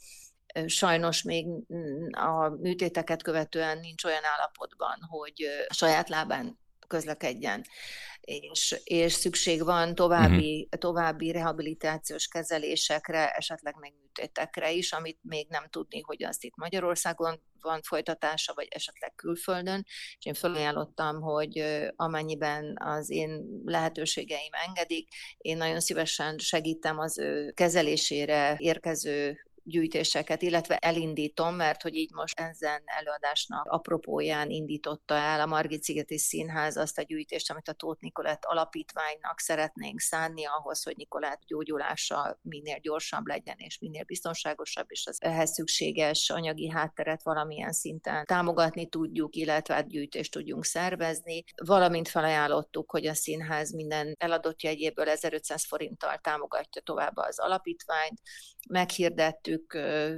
sajnos 0.66 1.22
még 1.22 1.46
a 2.10 2.48
műtéteket 2.48 3.22
követően 3.22 3.78
nincs 3.78 4.04
olyan 4.04 4.24
állapotban, 4.24 4.98
hogy 5.08 5.46
saját 5.68 6.08
lábán 6.08 6.58
közlekedjen. 6.94 7.62
És, 8.20 8.80
és 8.84 9.12
szükség 9.12 9.64
van 9.64 9.94
további, 9.94 10.62
uh-huh. 10.64 10.80
további 10.80 11.32
rehabilitációs 11.32 12.26
kezelésekre, 12.26 13.30
esetleg 13.30 13.76
még 13.80 13.92
műtétekre 14.02 14.72
is, 14.72 14.92
amit 14.92 15.18
még 15.22 15.46
nem 15.48 15.66
tudni, 15.70 16.00
hogy 16.00 16.24
azt 16.24 16.44
itt 16.44 16.56
Magyarországon 16.56 17.40
van 17.60 17.82
folytatása, 17.82 18.54
vagy 18.54 18.66
esetleg 18.70 19.12
külföldön, 19.14 19.84
és 20.18 20.26
én 20.26 20.34
felajánlottam, 20.34 21.20
hogy 21.20 21.64
amennyiben 21.96 22.76
az 22.80 23.10
én 23.10 23.44
lehetőségeim 23.64 24.52
engedik, 24.66 25.08
én 25.38 25.56
nagyon 25.56 25.80
szívesen 25.80 26.38
segítem 26.38 26.98
az 26.98 27.18
ő 27.18 27.50
kezelésére 27.50 28.54
érkező 28.58 29.38
gyűjtéseket, 29.64 30.42
illetve 30.42 30.76
elindítom, 30.76 31.54
mert 31.54 31.82
hogy 31.82 31.94
így 31.94 32.12
most 32.12 32.40
ezen 32.40 32.82
előadásnak 32.84 33.66
apropóján 33.66 34.50
indította 34.50 35.14
el 35.14 35.40
a 35.40 35.46
Margit 35.46 35.82
Szigeti 35.82 36.18
Színház 36.18 36.76
azt 36.76 36.98
a 36.98 37.02
gyűjtést, 37.02 37.50
amit 37.50 37.68
a 37.68 37.72
Tóth 37.72 38.02
Nikolett 38.02 38.44
alapítványnak 38.44 39.40
szeretnénk 39.40 40.00
szánni 40.00 40.44
ahhoz, 40.44 40.82
hogy 40.82 40.96
Nikolett 40.96 41.40
gyógyulása 41.46 42.38
minél 42.42 42.78
gyorsabb 42.78 43.26
legyen 43.26 43.56
és 43.58 43.78
minél 43.78 44.04
biztonságosabb, 44.04 44.86
és 44.88 45.06
az 45.06 45.22
ehhez 45.22 45.52
szükséges 45.52 46.30
anyagi 46.30 46.68
hátteret 46.68 47.22
valamilyen 47.22 47.72
szinten 47.72 48.24
támogatni 48.24 48.88
tudjuk, 48.88 49.36
illetve 49.36 49.82
gyűjtést 49.82 50.32
tudjunk 50.32 50.64
szervezni. 50.64 51.44
Valamint 51.64 52.08
felajánlottuk, 52.08 52.90
hogy 52.90 53.06
a 53.06 53.14
színház 53.14 53.72
minden 53.72 54.14
eladott 54.18 54.62
jegyéből 54.62 55.08
1500 55.08 55.64
forinttal 55.64 56.18
támogatja 56.18 56.82
tovább 56.82 57.16
az 57.16 57.38
alapítványt. 57.38 58.20
Meghirdettük 58.68 59.53
segítjük 59.54 59.74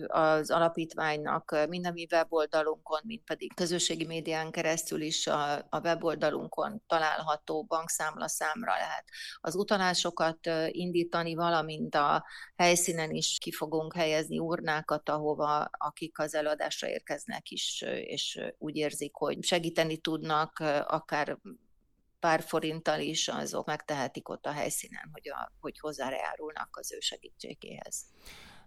az 0.09 0.51
alapítványnak 0.51 1.67
mind 1.69 1.87
a 1.87 1.91
mi 1.91 2.07
weboldalunkon, 2.11 3.01
mind 3.05 3.23
pedig 3.23 3.55
közösségi 3.55 4.05
médián 4.05 4.51
keresztül 4.51 5.01
is 5.01 5.27
a, 5.27 5.53
a 5.55 5.81
weboldalunkon 5.83 6.83
található 6.87 7.65
bankszámla 7.65 8.29
számra 8.29 8.73
lehet 8.73 9.05
az 9.41 9.55
utalásokat 9.55 10.39
indítani, 10.69 11.35
valamint 11.35 11.95
a 11.95 12.25
helyszínen 12.57 13.11
is 13.11 13.39
ki 13.41 13.53
fogunk 13.53 13.95
helyezni 13.95 14.39
urnákat, 14.39 15.09
ahova 15.09 15.69
akik 15.71 16.19
az 16.19 16.35
előadásra 16.35 16.89
érkeznek 16.89 17.51
is, 17.51 17.85
és 18.05 18.41
úgy 18.59 18.77
érzik, 18.77 19.15
hogy 19.15 19.45
segíteni 19.45 19.97
tudnak, 19.97 20.59
akár 20.87 21.39
pár 22.21 22.43
forinttal 22.43 23.01
is, 23.01 23.29
azok 23.29 23.67
megtehetik 23.67 24.29
ott 24.29 24.47
a 24.47 24.51
helyszínen, 24.51 25.09
hogy, 25.13 25.29
a, 25.29 25.53
hogy 25.61 25.79
hozzájárulnak 25.79 26.69
az 26.77 26.93
ő 26.93 27.01
segítségéhez. 27.01 28.05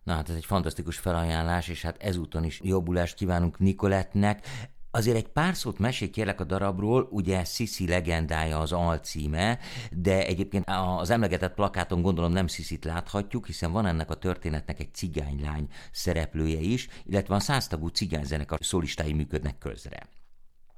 Na 0.03 0.13
hát 0.13 0.29
ez 0.29 0.35
egy 0.35 0.45
fantasztikus 0.45 0.97
felajánlás, 0.97 1.67
és 1.67 1.81
hát 1.81 2.03
ezúton 2.03 2.43
is 2.43 2.59
jobbulást 2.63 3.15
kívánunk 3.15 3.59
Nikolettnek. 3.59 4.47
Azért 4.91 5.17
egy 5.17 5.27
pár 5.27 5.55
szót 5.55 5.79
mesél 5.79 6.09
kérlek 6.09 6.39
a 6.39 6.43
darabról, 6.43 7.07
ugye 7.11 7.43
Sisi 7.43 7.87
legendája 7.87 8.59
az 8.59 8.71
alcíme, 8.71 9.59
de 9.91 10.25
egyébként 10.25 10.69
az 10.97 11.09
emlegetett 11.09 11.53
plakáton 11.53 12.01
gondolom 12.01 12.31
nem 12.31 12.47
Sisit 12.47 12.85
láthatjuk, 12.85 13.45
hiszen 13.45 13.71
van 13.71 13.85
ennek 13.85 14.09
a 14.09 14.15
történetnek 14.15 14.79
egy 14.79 14.93
cigánylány 14.93 15.67
szereplője 15.91 16.59
is, 16.59 16.87
illetve 17.05 17.35
a 17.35 17.39
száztagú 17.39 17.87
cigányzenekar 17.87 18.59
szólistái 18.61 19.13
működnek 19.13 19.57
közre. 19.57 20.09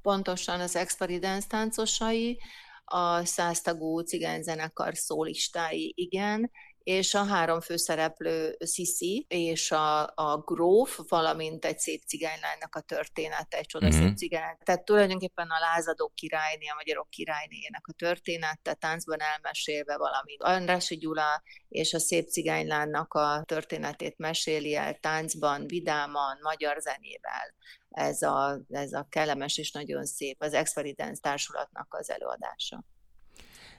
Pontosan 0.02 0.60
az 0.60 0.76
Experience 0.76 1.46
táncosai, 1.48 2.38
a 2.84 3.24
száztagú 3.24 4.00
cigányzenekar 4.00 4.96
szólistái, 4.96 5.92
igen, 5.96 6.50
és 6.84 7.14
a 7.14 7.24
három 7.24 7.60
főszereplő 7.60 8.56
Sisi 8.66 9.26
és 9.28 9.70
a, 9.70 10.02
a 10.14 10.42
gróf, 10.44 10.98
valamint 11.08 11.64
egy 11.64 11.78
szép 11.78 12.02
cigánylánynak 12.02 12.74
a 12.74 12.80
története, 12.80 13.56
egy 13.56 13.66
csoda 13.66 13.86
mm-hmm. 13.86 13.98
szép 13.98 14.16
cigány. 14.16 14.56
Tehát 14.64 14.84
tulajdonképpen 14.84 15.48
a 15.48 15.58
lázadók 15.60 16.14
királyné, 16.14 16.66
a 16.66 16.74
magyarok 16.74 17.10
királynéjének 17.10 17.86
a 17.86 17.92
története, 17.92 18.74
táncban 18.74 19.20
elmesélve 19.20 19.96
valamint. 19.96 20.42
Andrási 20.42 20.96
Gyula 20.96 21.42
és 21.68 21.94
a 21.94 21.98
szép 21.98 22.28
cigánylánynak 22.28 23.14
a 23.14 23.42
történetét 23.46 24.18
meséli 24.18 24.74
el 24.74 24.94
táncban, 24.94 25.66
vidáman, 25.66 26.38
magyar 26.42 26.80
zenével. 26.80 27.54
Ez 27.90 28.22
a, 28.22 28.60
ez 28.68 28.92
a 28.92 29.06
kellemes 29.08 29.58
és 29.58 29.72
nagyon 29.72 30.04
szép, 30.04 30.42
az 30.42 30.52
Experience 30.52 31.20
társulatnak 31.20 31.94
az 31.94 32.10
előadása. 32.10 32.84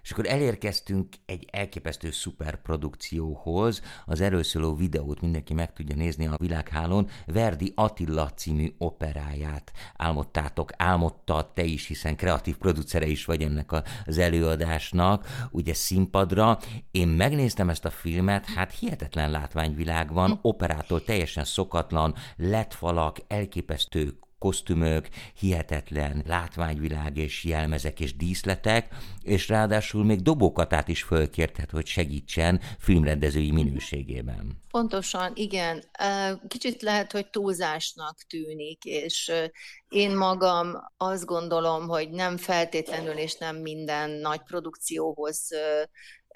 És 0.03 0.11
akkor 0.11 0.27
elérkeztünk 0.27 1.15
egy 1.25 1.47
elképesztő 1.51 2.11
szuperprodukcióhoz, 2.11 3.81
az 4.05 4.21
erről 4.21 4.43
szóló 4.43 4.75
videót 4.75 5.21
mindenki 5.21 5.53
meg 5.53 5.73
tudja 5.73 5.95
nézni 5.95 6.27
a 6.27 6.37
világhálón, 6.39 7.09
Verdi 7.25 7.71
Attila 7.75 8.29
című 8.29 8.73
operáját 8.77 9.71
álmodtátok, 9.95 10.71
álmodta 10.77 11.51
te 11.53 11.63
is, 11.63 11.87
hiszen 11.87 12.15
kreatív 12.15 12.57
producere 12.57 13.05
is 13.05 13.25
vagy 13.25 13.41
ennek 13.41 13.71
az 14.05 14.17
előadásnak, 14.17 15.27
ugye 15.51 15.73
színpadra. 15.73 16.59
Én 16.91 17.07
megnéztem 17.07 17.69
ezt 17.69 17.85
a 17.85 17.89
filmet, 17.89 18.45
hát 18.45 18.71
hihetetlen 18.71 19.31
látványvilág 19.31 20.13
van, 20.13 20.39
operától 20.41 21.03
teljesen 21.03 21.43
szokatlan, 21.43 22.15
lett 22.35 22.73
falak, 22.73 23.17
elképesztő 23.27 24.17
kosztümök, 24.43 25.07
hihetetlen 25.39 26.23
látványvilág 26.27 27.17
és 27.17 27.43
jelmezek 27.43 27.99
és 27.99 28.15
díszletek, 28.15 28.95
és 29.21 29.47
ráadásul 29.47 30.05
még 30.05 30.21
dobókatát 30.21 30.87
is 30.87 31.03
fölkérthet, 31.03 31.71
hogy 31.71 31.85
segítsen 31.85 32.61
filmrendezői 32.79 33.51
minőségében. 33.51 34.59
Pontosan, 34.71 35.31
igen. 35.35 35.83
Kicsit 36.47 36.81
lehet, 36.81 37.11
hogy 37.11 37.29
túlzásnak 37.29 38.17
tűnik, 38.29 38.83
és 38.83 39.31
én 39.89 40.15
magam 40.15 40.75
azt 40.97 41.25
gondolom, 41.25 41.87
hogy 41.87 42.09
nem 42.09 42.37
feltétlenül 42.37 43.17
és 43.17 43.35
nem 43.35 43.55
minden 43.55 44.09
nagy 44.09 44.41
produkcióhoz 44.41 45.47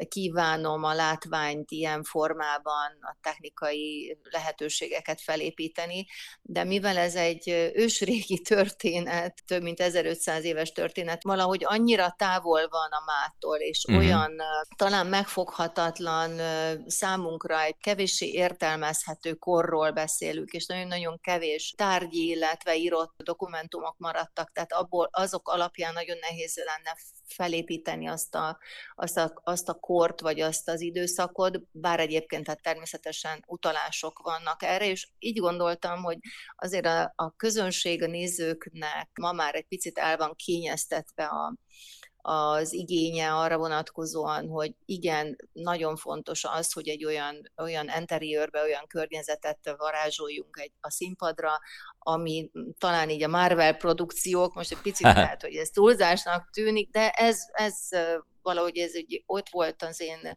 kívánom 0.07 0.83
a 0.83 0.93
látványt 0.93 1.71
ilyen 1.71 2.03
formában, 2.03 2.97
a 3.01 3.17
technikai 3.21 4.17
lehetőségeket 4.23 5.21
felépíteni, 5.21 6.05
de 6.41 6.63
mivel 6.63 6.97
ez 6.97 7.15
egy 7.15 7.71
ősrégi 7.73 8.41
történet, 8.41 9.43
több 9.45 9.61
mint 9.61 9.79
1500 9.79 10.43
éves 10.43 10.71
történet, 10.71 11.23
valahogy 11.23 11.63
annyira 11.65 12.13
távol 12.17 12.67
van 12.69 12.89
a 12.91 13.03
mától, 13.05 13.57
és 13.57 13.85
uh-huh. 13.87 14.03
olyan 14.03 14.41
talán 14.75 15.07
megfoghatatlan 15.07 16.39
számunkra 16.87 17.61
egy 17.61 17.77
kevéssé 17.77 18.25
értelmezhető 18.25 19.33
korról 19.33 19.91
beszélünk, 19.91 20.51
és 20.51 20.65
nagyon-nagyon 20.65 21.19
kevés 21.21 21.73
tárgyi, 21.77 22.27
illetve 22.27 22.75
írott 22.75 23.13
dokumentumok 23.23 23.95
maradtak, 23.97 24.51
tehát 24.51 24.73
abból 24.73 25.09
azok 25.11 25.47
alapján 25.47 25.93
nagyon 25.93 26.17
nehéz 26.21 26.55
lenne 26.65 26.95
felépíteni 27.27 28.07
azt 28.07 28.35
a, 28.35 28.57
azt, 28.95 29.17
a, 29.17 29.41
azt 29.43 29.69
a 29.69 29.73
kort, 29.73 30.21
vagy 30.21 30.39
azt 30.39 30.69
az 30.69 30.81
időszakot, 30.81 31.61
bár 31.71 31.99
egyébként 31.99 32.47
hát 32.47 32.61
természetesen 32.61 33.43
utalások 33.47 34.19
vannak 34.19 34.63
erre, 34.63 34.85
és 34.85 35.09
így 35.19 35.39
gondoltam, 35.39 36.03
hogy 36.03 36.17
azért 36.55 36.85
a, 36.85 37.13
a 37.15 37.35
közönség, 37.35 38.03
a 38.03 38.07
nézőknek 38.07 39.09
ma 39.13 39.31
már 39.31 39.55
egy 39.55 39.67
picit 39.67 39.97
el 39.97 40.17
van 40.17 40.33
kényeztetve 40.35 41.25
a, 41.25 41.55
az 42.29 42.73
igénye 42.73 43.33
arra 43.33 43.57
vonatkozóan, 43.57 44.47
hogy 44.47 44.75
igen, 44.85 45.35
nagyon 45.51 45.95
fontos 45.95 46.43
az, 46.43 46.73
hogy 46.73 46.87
egy 46.87 47.05
olyan, 47.05 47.51
olyan 47.57 47.89
interiőrbe, 47.99 48.61
olyan 48.61 48.87
környezetet 48.87 49.75
varázsoljunk 49.77 50.59
egy, 50.61 50.71
a 50.79 50.91
színpadra, 50.91 51.59
ami 51.99 52.51
talán 52.77 53.09
így 53.09 53.23
a 53.23 53.27
Marvel 53.27 53.75
produkciók, 53.75 54.53
most 54.53 54.71
egy 54.71 54.81
picit 54.81 55.13
lehet, 55.13 55.41
hogy 55.41 55.55
ez 55.55 55.69
túlzásnak 55.69 56.49
tűnik, 56.49 56.89
de 56.89 57.09
ez, 57.09 57.39
ez 57.51 57.75
valahogy 58.41 58.77
ez 58.77 58.93
egy, 58.93 59.23
ott 59.25 59.49
volt 59.49 59.83
az 59.83 60.01
én 60.01 60.35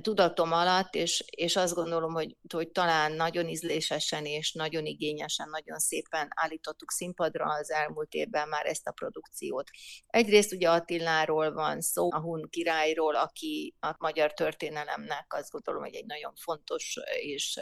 tudatom 0.00 0.52
alatt, 0.52 0.94
és, 0.94 1.24
és 1.30 1.56
azt 1.56 1.74
gondolom, 1.74 2.12
hogy, 2.12 2.36
hogy 2.54 2.70
talán 2.70 3.12
nagyon 3.12 3.48
ízlésesen 3.48 4.24
és 4.24 4.52
nagyon 4.52 4.86
igényesen, 4.86 5.48
nagyon 5.50 5.78
szépen 5.78 6.28
állítottuk 6.34 6.90
színpadra 6.90 7.44
az 7.44 7.70
elmúlt 7.70 8.12
évben 8.12 8.48
már 8.48 8.66
ezt 8.66 8.86
a 8.86 8.92
produkciót. 8.92 9.70
Egyrészt 10.06 10.52
ugye 10.52 10.70
Attiláról 10.70 11.52
van 11.52 11.80
szó, 11.80 12.12
a 12.12 12.20
Hun 12.20 12.48
királyról, 12.50 13.14
aki 13.14 13.74
a 13.80 13.94
magyar 13.98 14.32
történelemnek 14.32 15.26
azt 15.34 15.50
gondolom, 15.50 15.82
hogy 15.82 15.94
egy 15.94 16.06
nagyon 16.06 16.32
fontos 16.34 16.96
és 17.20 17.60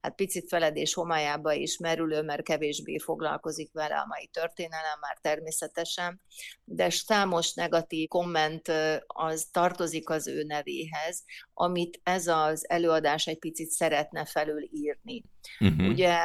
hát 0.00 0.14
picit 0.14 0.48
feledés 0.48 0.94
homályába 0.94 1.52
is 1.52 1.78
merülő, 1.78 2.22
mert 2.22 2.42
kevésbé 2.42 2.98
foglalkozik 2.98 3.72
vele 3.72 3.98
a 3.98 4.06
mai 4.06 4.26
történelem 4.26 4.98
már 5.00 5.18
természetesen, 5.20 6.22
de 6.64 6.90
számos 6.90 7.52
negatív 7.52 8.08
komment 8.08 8.72
az 9.06 9.48
tartozik 9.50 10.10
az 10.10 10.26
ő 10.26 10.42
nevéhez, 10.42 11.24
amit 11.54 12.00
ez 12.02 12.26
az 12.26 12.68
előadás 12.68 13.26
egy 13.26 13.38
picit 13.38 13.70
szeretne 13.70 14.24
felülírni. 14.24 15.24
Uh-huh. 15.60 15.88
Ugye 15.88 16.16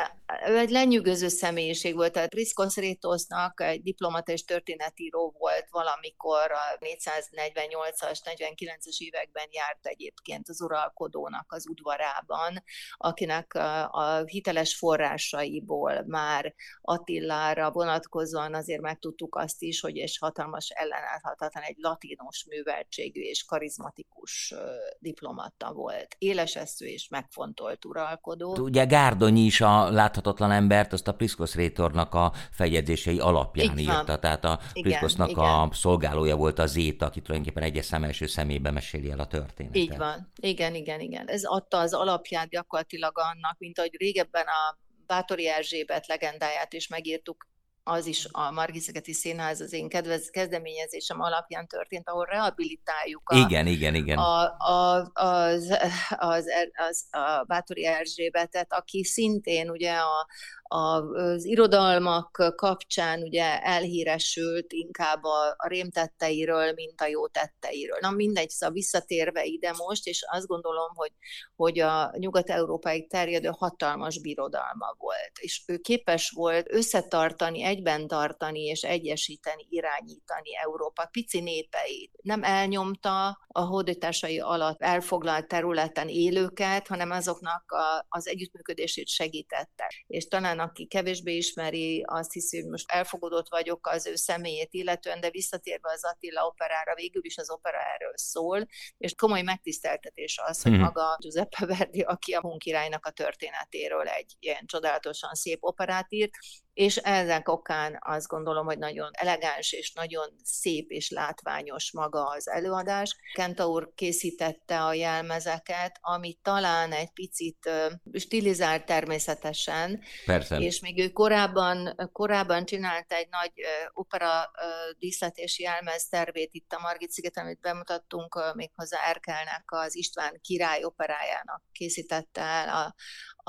ő 0.48 0.58
egy 0.58 0.70
lenyűgöző 0.70 1.28
személyiség 1.28 1.96
volt, 1.96 2.12
tehát 2.12 2.30
Priskos 2.30 2.76
Rétosnak 2.76 3.62
egy 3.62 3.82
diplomata 3.82 4.32
és 4.32 4.44
történetíró 4.44 5.36
volt 5.40 5.68
valamikor 5.70 6.52
a 6.52 6.78
448-as, 6.80 8.20
49-es 8.24 8.98
években 8.98 9.48
járt 9.52 9.86
egyébként 9.86 10.50
az 10.50 10.62
uralkodónak 10.62 11.52
az 11.52 11.68
udvarában, 11.68 12.64
akinek 12.98 13.54
a, 13.54 14.24
hiteles 14.26 14.76
forrásaiból 14.76 16.04
már 16.08 16.54
Attilára 16.82 17.72
vonatkozóan 17.72 18.54
azért 18.54 18.82
megtudtuk 18.82 19.36
azt 19.36 19.62
is, 19.62 19.80
hogy 19.80 19.96
és 19.96 20.18
hatalmas 20.18 20.70
ellenállhatatlan 20.70 21.64
egy 21.64 21.78
latinos 21.80 22.46
műveltségű 22.50 23.22
és 23.22 23.44
karizmatikus 23.44 24.54
diplomata 25.00 25.74
volt. 25.74 26.16
Élesesző 26.18 26.86
és 26.86 27.08
megfontolt 27.08 27.86
uralkodó. 27.86 28.56
Ugye 28.58 28.86
Gárdonyi 29.08 29.42
is 29.42 29.62
a 29.62 29.92
láthatatlan 29.92 30.52
embert, 30.52 30.94
azt 30.94 31.08
a 31.08 31.14
Priszkosz 31.14 31.56
Rétornak 31.56 32.14
a 32.14 32.32
feljegyzései 32.52 33.20
alapján 33.20 33.78
Igen. 33.78 33.98
írta. 33.98 34.20
Tehát 34.20 34.46
a 34.46 34.60
Priszkosznak 34.74 35.38
a 35.38 35.70
szolgálója 35.72 36.36
volt 36.36 36.60
az 36.60 36.72
Zéta, 36.72 37.06
aki 37.06 37.22
tulajdonképpen 37.22 37.64
egyes 37.64 37.86
szem 37.86 38.04
első 38.04 38.28
szemébe 38.28 38.72
meséli 38.72 39.12
el 39.12 39.20
a 39.20 39.28
történetet. 39.28 39.76
Így 39.76 39.98
van. 39.98 40.32
Igen, 40.36 40.76
igen, 40.76 41.00
igen. 41.00 41.28
Ez 41.28 41.44
adta 41.44 41.78
az 41.78 41.94
alapját 41.94 42.50
gyakorlatilag 42.50 43.18
annak, 43.18 43.56
mint 43.58 43.80
ahogy 43.80 43.96
régebben 43.98 44.46
a 44.46 44.78
Bátori 45.06 45.48
Erzsébet 45.48 46.08
legendáját 46.08 46.74
is 46.74 46.88
megírtuk 46.88 47.48
az 47.88 48.06
is 48.06 48.28
a 48.32 48.52
Margit 48.52 49.14
Színház 49.14 49.62
az 49.62 49.74
én 49.74 49.90
kedvez, 49.90 50.30
kezdeményezésem 50.30 51.22
alapján 51.22 51.68
történt, 51.68 52.10
ahol 52.10 52.26
rehabilitáljuk 52.26 53.30
a, 53.30 53.38
igen, 53.38 53.68
igen, 53.68 53.96
igen. 53.96 54.18
A, 54.18 54.56
a, 54.58 55.12
az, 55.14 55.78
az, 56.18 56.46
az, 56.90 57.06
a 57.12 57.44
Bátori 57.44 57.86
Erzsébetet, 57.86 58.74
aki 58.74 59.04
szintén 59.04 59.70
ugye 59.70 59.94
a, 59.94 60.28
az 60.68 61.46
irodalmak 61.46 62.54
kapcsán 62.56 63.22
ugye 63.22 63.62
elhíresült 63.62 64.72
inkább 64.72 65.24
a, 65.24 65.54
a 65.58 65.68
rémtetteiről, 65.68 66.74
mint 66.74 67.02
a 67.02 67.08
jó 67.08 67.28
tetteiről. 67.28 67.98
Na 68.02 68.12
mindegy, 68.12 68.50
szóval 68.50 68.74
visszatérve 68.74 69.44
ide 69.44 69.74
most, 69.78 70.08
és 70.08 70.26
azt 70.32 70.48
gondolom, 70.48 70.90
hogy, 70.96 71.12
hogy 71.56 71.80
a 71.80 72.14
nyugat-európáig 72.18 73.10
terjedő 73.10 73.50
hatalmas 73.58 74.22
birodalma 74.22 74.96
volt, 74.98 75.32
és 75.40 75.64
ő 75.68 75.78
képes 75.78 76.30
volt 76.30 76.72
összetartani, 76.72 77.64
egyben 77.64 78.08
tartani 78.08 78.64
és 78.64 78.82
egyesíteni, 78.82 79.68
irányítani 79.70 80.58
Európa 80.64 81.06
pici 81.12 81.40
népeit. 81.40 82.12
Nem 82.22 82.44
elnyomta 82.44 83.40
a 83.48 83.62
hódításai 83.62 84.40
alatt 84.40 84.82
elfoglalt 84.82 85.48
területen 85.48 86.08
élőket, 86.08 86.88
hanem 86.88 87.12
azoknak 87.12 87.72
a, 87.72 88.06
az 88.10 88.28
együttműködését 88.28 89.08
segítette. 89.08 89.92
És 90.08 90.28
talán 90.28 90.57
talán 90.58 90.70
aki 90.70 90.86
kevésbé 90.86 91.36
ismeri, 91.36 92.04
azt 92.06 92.32
hiszi, 92.32 92.62
hogy 92.62 92.70
most 92.70 92.92
elfogadott 92.92 93.50
vagyok 93.50 93.88
az 93.88 94.06
ő 94.06 94.16
személyét 94.16 94.74
illetően, 94.74 95.20
de 95.20 95.30
visszatérve 95.30 95.92
az 95.92 96.06
Attila 96.06 96.46
operára, 96.46 96.96
végül 96.96 97.26
is 97.26 97.38
az 97.38 97.50
opera 97.50 97.78
erről 97.78 98.14
szól, 98.16 98.66
és 98.98 99.16
komoly 99.16 99.42
megtiszteltetés 99.42 100.40
az, 100.46 100.62
hogy 100.62 100.72
mhm. 100.72 100.82
maga 100.82 101.18
Giuseppe 101.20 101.66
Verdi, 101.66 102.02
aki 102.02 102.34
a 102.34 102.42
Hun 102.42 102.58
királynak 102.58 103.06
a 103.06 103.12
történetéről 103.12 104.08
egy 104.08 104.36
ilyen 104.40 104.66
csodálatosan 104.66 105.34
szép 105.34 105.58
operát 105.62 106.12
írt, 106.14 106.32
és 106.78 106.96
ezek 106.98 107.50
okán 107.50 107.98
azt 108.00 108.28
gondolom, 108.28 108.66
hogy 108.66 108.78
nagyon 108.78 109.10
elegáns 109.12 109.72
és 109.72 109.94
nagyon 109.94 110.30
szép 110.44 110.90
és 110.92 111.10
látványos 111.10 111.92
maga 111.92 112.26
az 112.26 112.50
előadás. 112.50 113.16
Kentaur 113.34 113.92
készítette 113.96 114.84
a 114.84 114.94
jelmezeket, 114.94 115.98
ami 116.02 116.38
talán 116.42 116.92
egy 116.92 117.12
picit 117.12 117.70
stilizált 118.14 118.86
természetesen, 118.86 120.02
Persze. 120.26 120.58
és 120.58 120.80
még 120.80 121.00
ő 121.00 121.10
korábban, 121.10 122.10
korábban 122.12 122.66
csinált 122.66 123.12
egy 123.12 123.28
nagy 123.30 123.52
opera 123.94 124.52
díszletési 124.98 125.64
jelmez 125.64 126.08
tervét 126.08 126.54
itt 126.54 126.74
a 126.74 126.82
Margit 126.82 127.12
sziget, 127.12 127.38
amit 127.38 127.60
bemutattunk 127.60 128.54
méghozzá 128.54 128.98
Erkelnek 129.08 129.64
az 129.66 129.96
István 129.96 130.40
király 130.42 130.84
operájának 130.84 131.64
készítette 131.72 132.42
el 132.42 132.70
a, 132.70 132.96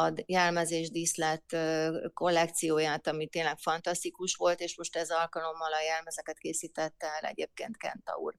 a 0.00 0.12
jelmezés 0.26 0.90
díszlet 0.90 1.56
kollekcióját, 2.14 3.06
ami 3.06 3.26
tényleg 3.26 3.58
fantasztikus 3.58 4.34
volt, 4.34 4.60
és 4.60 4.76
most 4.76 4.96
ez 4.96 5.10
alkalommal 5.10 5.72
a 5.72 5.82
jelmezeket 5.82 6.38
készítette 6.38 7.06
el 7.06 7.28
egyébként 7.28 7.76
Kentaur. 7.76 8.34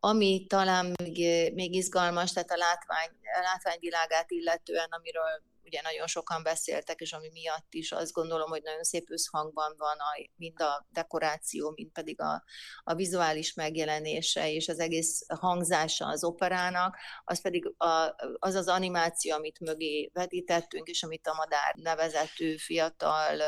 Ami 0.00 0.46
talán 0.48 0.92
még, 1.02 1.16
még 1.54 1.74
izgalmas, 1.74 2.32
tehát 2.32 2.50
a 2.50 2.56
látvány, 2.56 3.10
a 3.38 3.42
látványvilágát 3.42 4.30
illetően, 4.30 4.88
amiről 4.90 5.42
ugye 5.72 5.80
nagyon 5.82 6.06
sokan 6.06 6.42
beszéltek, 6.42 7.00
és 7.00 7.12
ami 7.12 7.28
miatt 7.32 7.74
is 7.74 7.92
azt 7.92 8.12
gondolom, 8.12 8.50
hogy 8.50 8.62
nagyon 8.62 8.82
szép 8.82 9.10
összhangban 9.10 9.74
van 9.76 9.96
a, 9.98 10.30
mind 10.36 10.60
a 10.60 10.86
dekoráció, 10.90 11.70
mind 11.70 11.90
pedig 11.90 12.20
a, 12.20 12.44
a 12.84 12.94
vizuális 12.94 13.54
megjelenése, 13.54 14.50
és 14.50 14.68
az 14.68 14.78
egész 14.78 15.24
hangzása 15.40 16.06
az 16.06 16.24
operának, 16.24 16.96
az 17.24 17.40
pedig 17.40 17.72
a, 17.76 18.14
az 18.38 18.54
az 18.54 18.68
animáció, 18.68 19.34
amit 19.34 19.60
mögé 19.60 20.10
vetítettünk, 20.12 20.88
és 20.88 21.02
amit 21.02 21.26
a 21.26 21.34
Madár 21.34 21.74
nevezetű 21.74 22.56
fiatal 22.56 23.42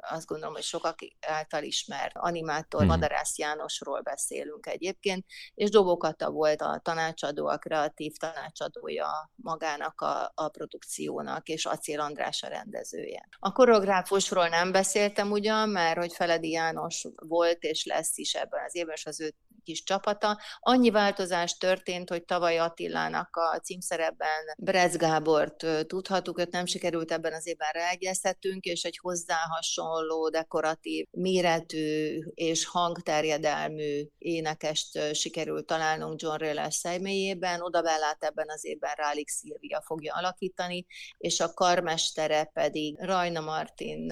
azt 0.00 0.26
gondolom, 0.26 0.54
hogy 0.54 0.62
sokak 0.62 0.98
által 1.20 1.62
ismert 1.62 2.16
animátor, 2.16 2.80
mm-hmm. 2.80 2.90
Madarász 2.90 3.38
Jánosról 3.38 4.00
beszélünk 4.00 4.66
egyébként, 4.66 5.26
és 5.54 5.70
Dobokata 5.70 6.30
volt 6.30 6.60
a 6.60 6.80
tanácsadó, 6.82 7.46
a 7.46 7.56
kreatív 7.56 8.12
tanácsadója 8.16 9.30
magának 9.34 10.00
a, 10.00 10.32
a 10.34 10.48
produkciónak, 10.48 11.48
és 11.48 11.66
Acél 11.66 12.00
András 12.00 12.42
a 12.42 12.48
rendezője. 12.48 13.28
A 13.38 13.52
koreográfusról 13.52 14.48
nem 14.48 14.72
beszéltem 14.72 15.30
ugyan, 15.30 15.68
mert 15.68 15.98
hogy 15.98 16.12
Feledi 16.12 16.50
János 16.50 17.06
volt 17.16 17.62
és 17.62 17.84
lesz 17.84 18.18
is 18.18 18.34
ebben 18.34 18.64
az 18.64 18.74
évben, 18.74 18.94
és 18.94 19.06
az 19.06 19.20
ő 19.20 19.34
kis 19.62 19.82
csapata. 19.82 20.38
Annyi 20.60 20.90
változás 20.90 21.56
történt, 21.56 22.08
hogy 22.08 22.24
tavaly 22.24 22.58
Attilának 22.58 23.36
a 23.36 23.58
címszerepben 23.58 24.54
Brez 24.56 24.96
Gábort 24.96 25.66
tudhattuk, 25.86 26.38
őt 26.38 26.50
nem 26.50 26.66
sikerült 26.66 27.12
ebben 27.12 27.32
az 27.32 27.46
évben 27.46 27.70
reegyeztetünk, 27.72 28.64
és 28.64 28.82
egy 28.82 28.98
hozzá 29.02 29.38
hasonló, 29.48 30.28
dekoratív, 30.28 31.06
méretű 31.10 32.18
és 32.34 32.66
hangterjedelmű 32.66 34.02
énekest 34.18 35.14
sikerült 35.14 35.66
találnunk 35.66 36.20
John 36.22 36.38
Rayles 36.38 36.74
személyében. 36.74 37.60
Oda 37.60 37.82
Bellát 37.82 38.24
ebben 38.24 38.46
az 38.48 38.64
évben 38.64 38.94
Rálik 38.96 39.28
Szilvia 39.28 39.82
fogja 39.84 40.14
alakítani, 40.14 40.86
és 41.18 41.40
a 41.40 41.52
karmestere 41.54 42.44
pedig 42.44 42.98
Rajna 42.98 43.40
Martin, 43.40 44.06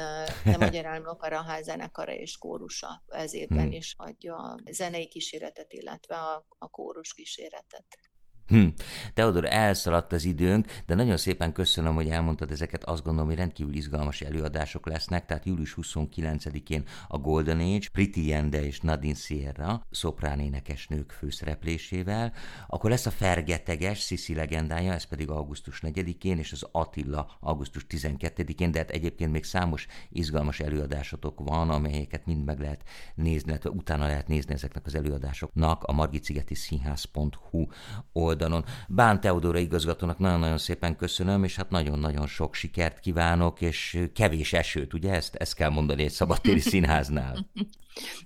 nem 0.45 0.61
Magyar 0.69 0.87
Állami 0.87 1.07
Operaház 1.07 1.65
zenekara 1.65 2.13
és 2.13 2.37
kórusa 2.37 3.03
ez 3.09 3.35
évben 3.35 3.63
hmm. 3.63 3.73
is 3.73 3.95
adja 3.97 4.37
a 4.37 4.59
zenei 4.71 5.09
kísérletet 5.09 5.38
kíséretet, 5.39 5.73
illetve 5.73 6.17
a, 6.17 6.47
a 6.59 6.69
kórus 6.69 7.13
kíséretet. 7.13 8.08
Hm. 8.49 8.67
Teodor, 9.15 9.45
elszaladt 9.45 10.13
az 10.13 10.25
időnk, 10.25 10.67
de 10.87 10.95
nagyon 10.95 11.17
szépen 11.17 11.53
köszönöm, 11.53 11.95
hogy 11.95 12.09
elmondtad 12.09 12.51
ezeket. 12.51 12.85
Azt 12.85 13.05
gondolom, 13.05 13.29
hogy 13.29 13.39
rendkívül 13.39 13.75
izgalmas 13.75 14.21
előadások 14.21 14.87
lesznek. 14.87 15.27
Tehát 15.27 15.45
július 15.45 15.77
29-én 15.83 16.85
a 17.09 17.19
Golden 17.19 17.61
Age, 17.61 17.89
Pretty 17.93 18.27
Yende 18.27 18.65
és 18.65 18.81
Nadine 18.81 19.15
Sierra 19.15 19.87
szoprán 19.91 20.41
énekesnők 20.41 21.11
főszereplésével. 21.11 22.33
Akkor 22.67 22.91
lesz 22.91 23.07
a 23.07 23.11
Fergeteges, 23.11 23.99
Sisi 23.99 24.35
legendája, 24.35 24.93
ez 24.93 25.05
pedig 25.05 25.31
augusztus 25.31 25.81
4-én, 25.83 26.39
és 26.39 26.53
az 26.53 26.67
Attila 26.73 27.37
augusztus 27.41 27.87
12-én, 27.89 28.71
de 28.71 28.79
hát 28.79 28.91
egyébként 28.91 29.33
még 29.33 29.45
számos 29.45 29.87
izgalmas 30.11 30.61
előadásotok 30.61 31.41
van, 31.41 31.71
amelyeket 31.71 32.27
mind 32.27 32.45
meg 32.45 32.61
lehet 32.61 32.83
nézni, 33.15 33.51
illetve 33.51 33.71
utána 33.71 34.07
lehet 34.07 34.29
nézni 34.29 34.53
ezeknek 34.55 34.87
az 34.87 34.95
előadásoknak 34.95 35.83
a 35.83 35.93
margitszigeti 35.93 36.55
színház.hu 36.55 37.67
oldalon 38.13 38.37
oldalon. 38.43 38.65
Bán 38.89 39.21
Teodóra 39.21 39.59
igazgatónak 39.59 40.19
nagyon-nagyon 40.19 40.59
szépen 40.59 40.97
köszönöm, 40.97 41.45
és 41.45 41.57
hát 41.57 41.71
nagyon-nagyon 41.71 42.27
sok 42.27 42.55
sikert 42.55 43.01
kívánok, 43.01 43.61
és 43.61 43.99
kevés 44.15 44.53
esőt, 44.53 44.95
ugye 44.95 45.13
ezt, 45.13 45.35
ezt 45.35 45.55
kell 45.55 45.71
mondani 45.71 46.03
egy 46.03 46.11
szabadtéri 46.11 46.61
színháznál. 46.71 47.51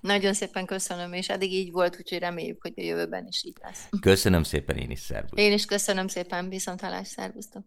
Nagyon 0.01 0.33
szépen 0.33 0.67
köszönöm, 0.67 1.13
és 1.13 1.29
eddig 1.29 1.53
így 1.53 1.71
volt, 1.71 1.97
úgyhogy 1.99 2.19
reméljük, 2.19 2.63
hogy 2.63 2.73
a 2.77 2.83
jövőben 2.83 3.27
is 3.27 3.45
így 3.45 3.57
lesz. 3.63 3.89
Köszönöm 4.01 4.43
szépen 4.43 4.77
én 4.77 4.91
is, 4.91 5.01
szervusz. 5.01 5.41
Én 5.41 5.53
is 5.53 5.65
köszönöm 5.65 6.09
szépen, 6.09 6.49
viszontlátás, 6.49 7.09
szervusztok. 7.09 7.65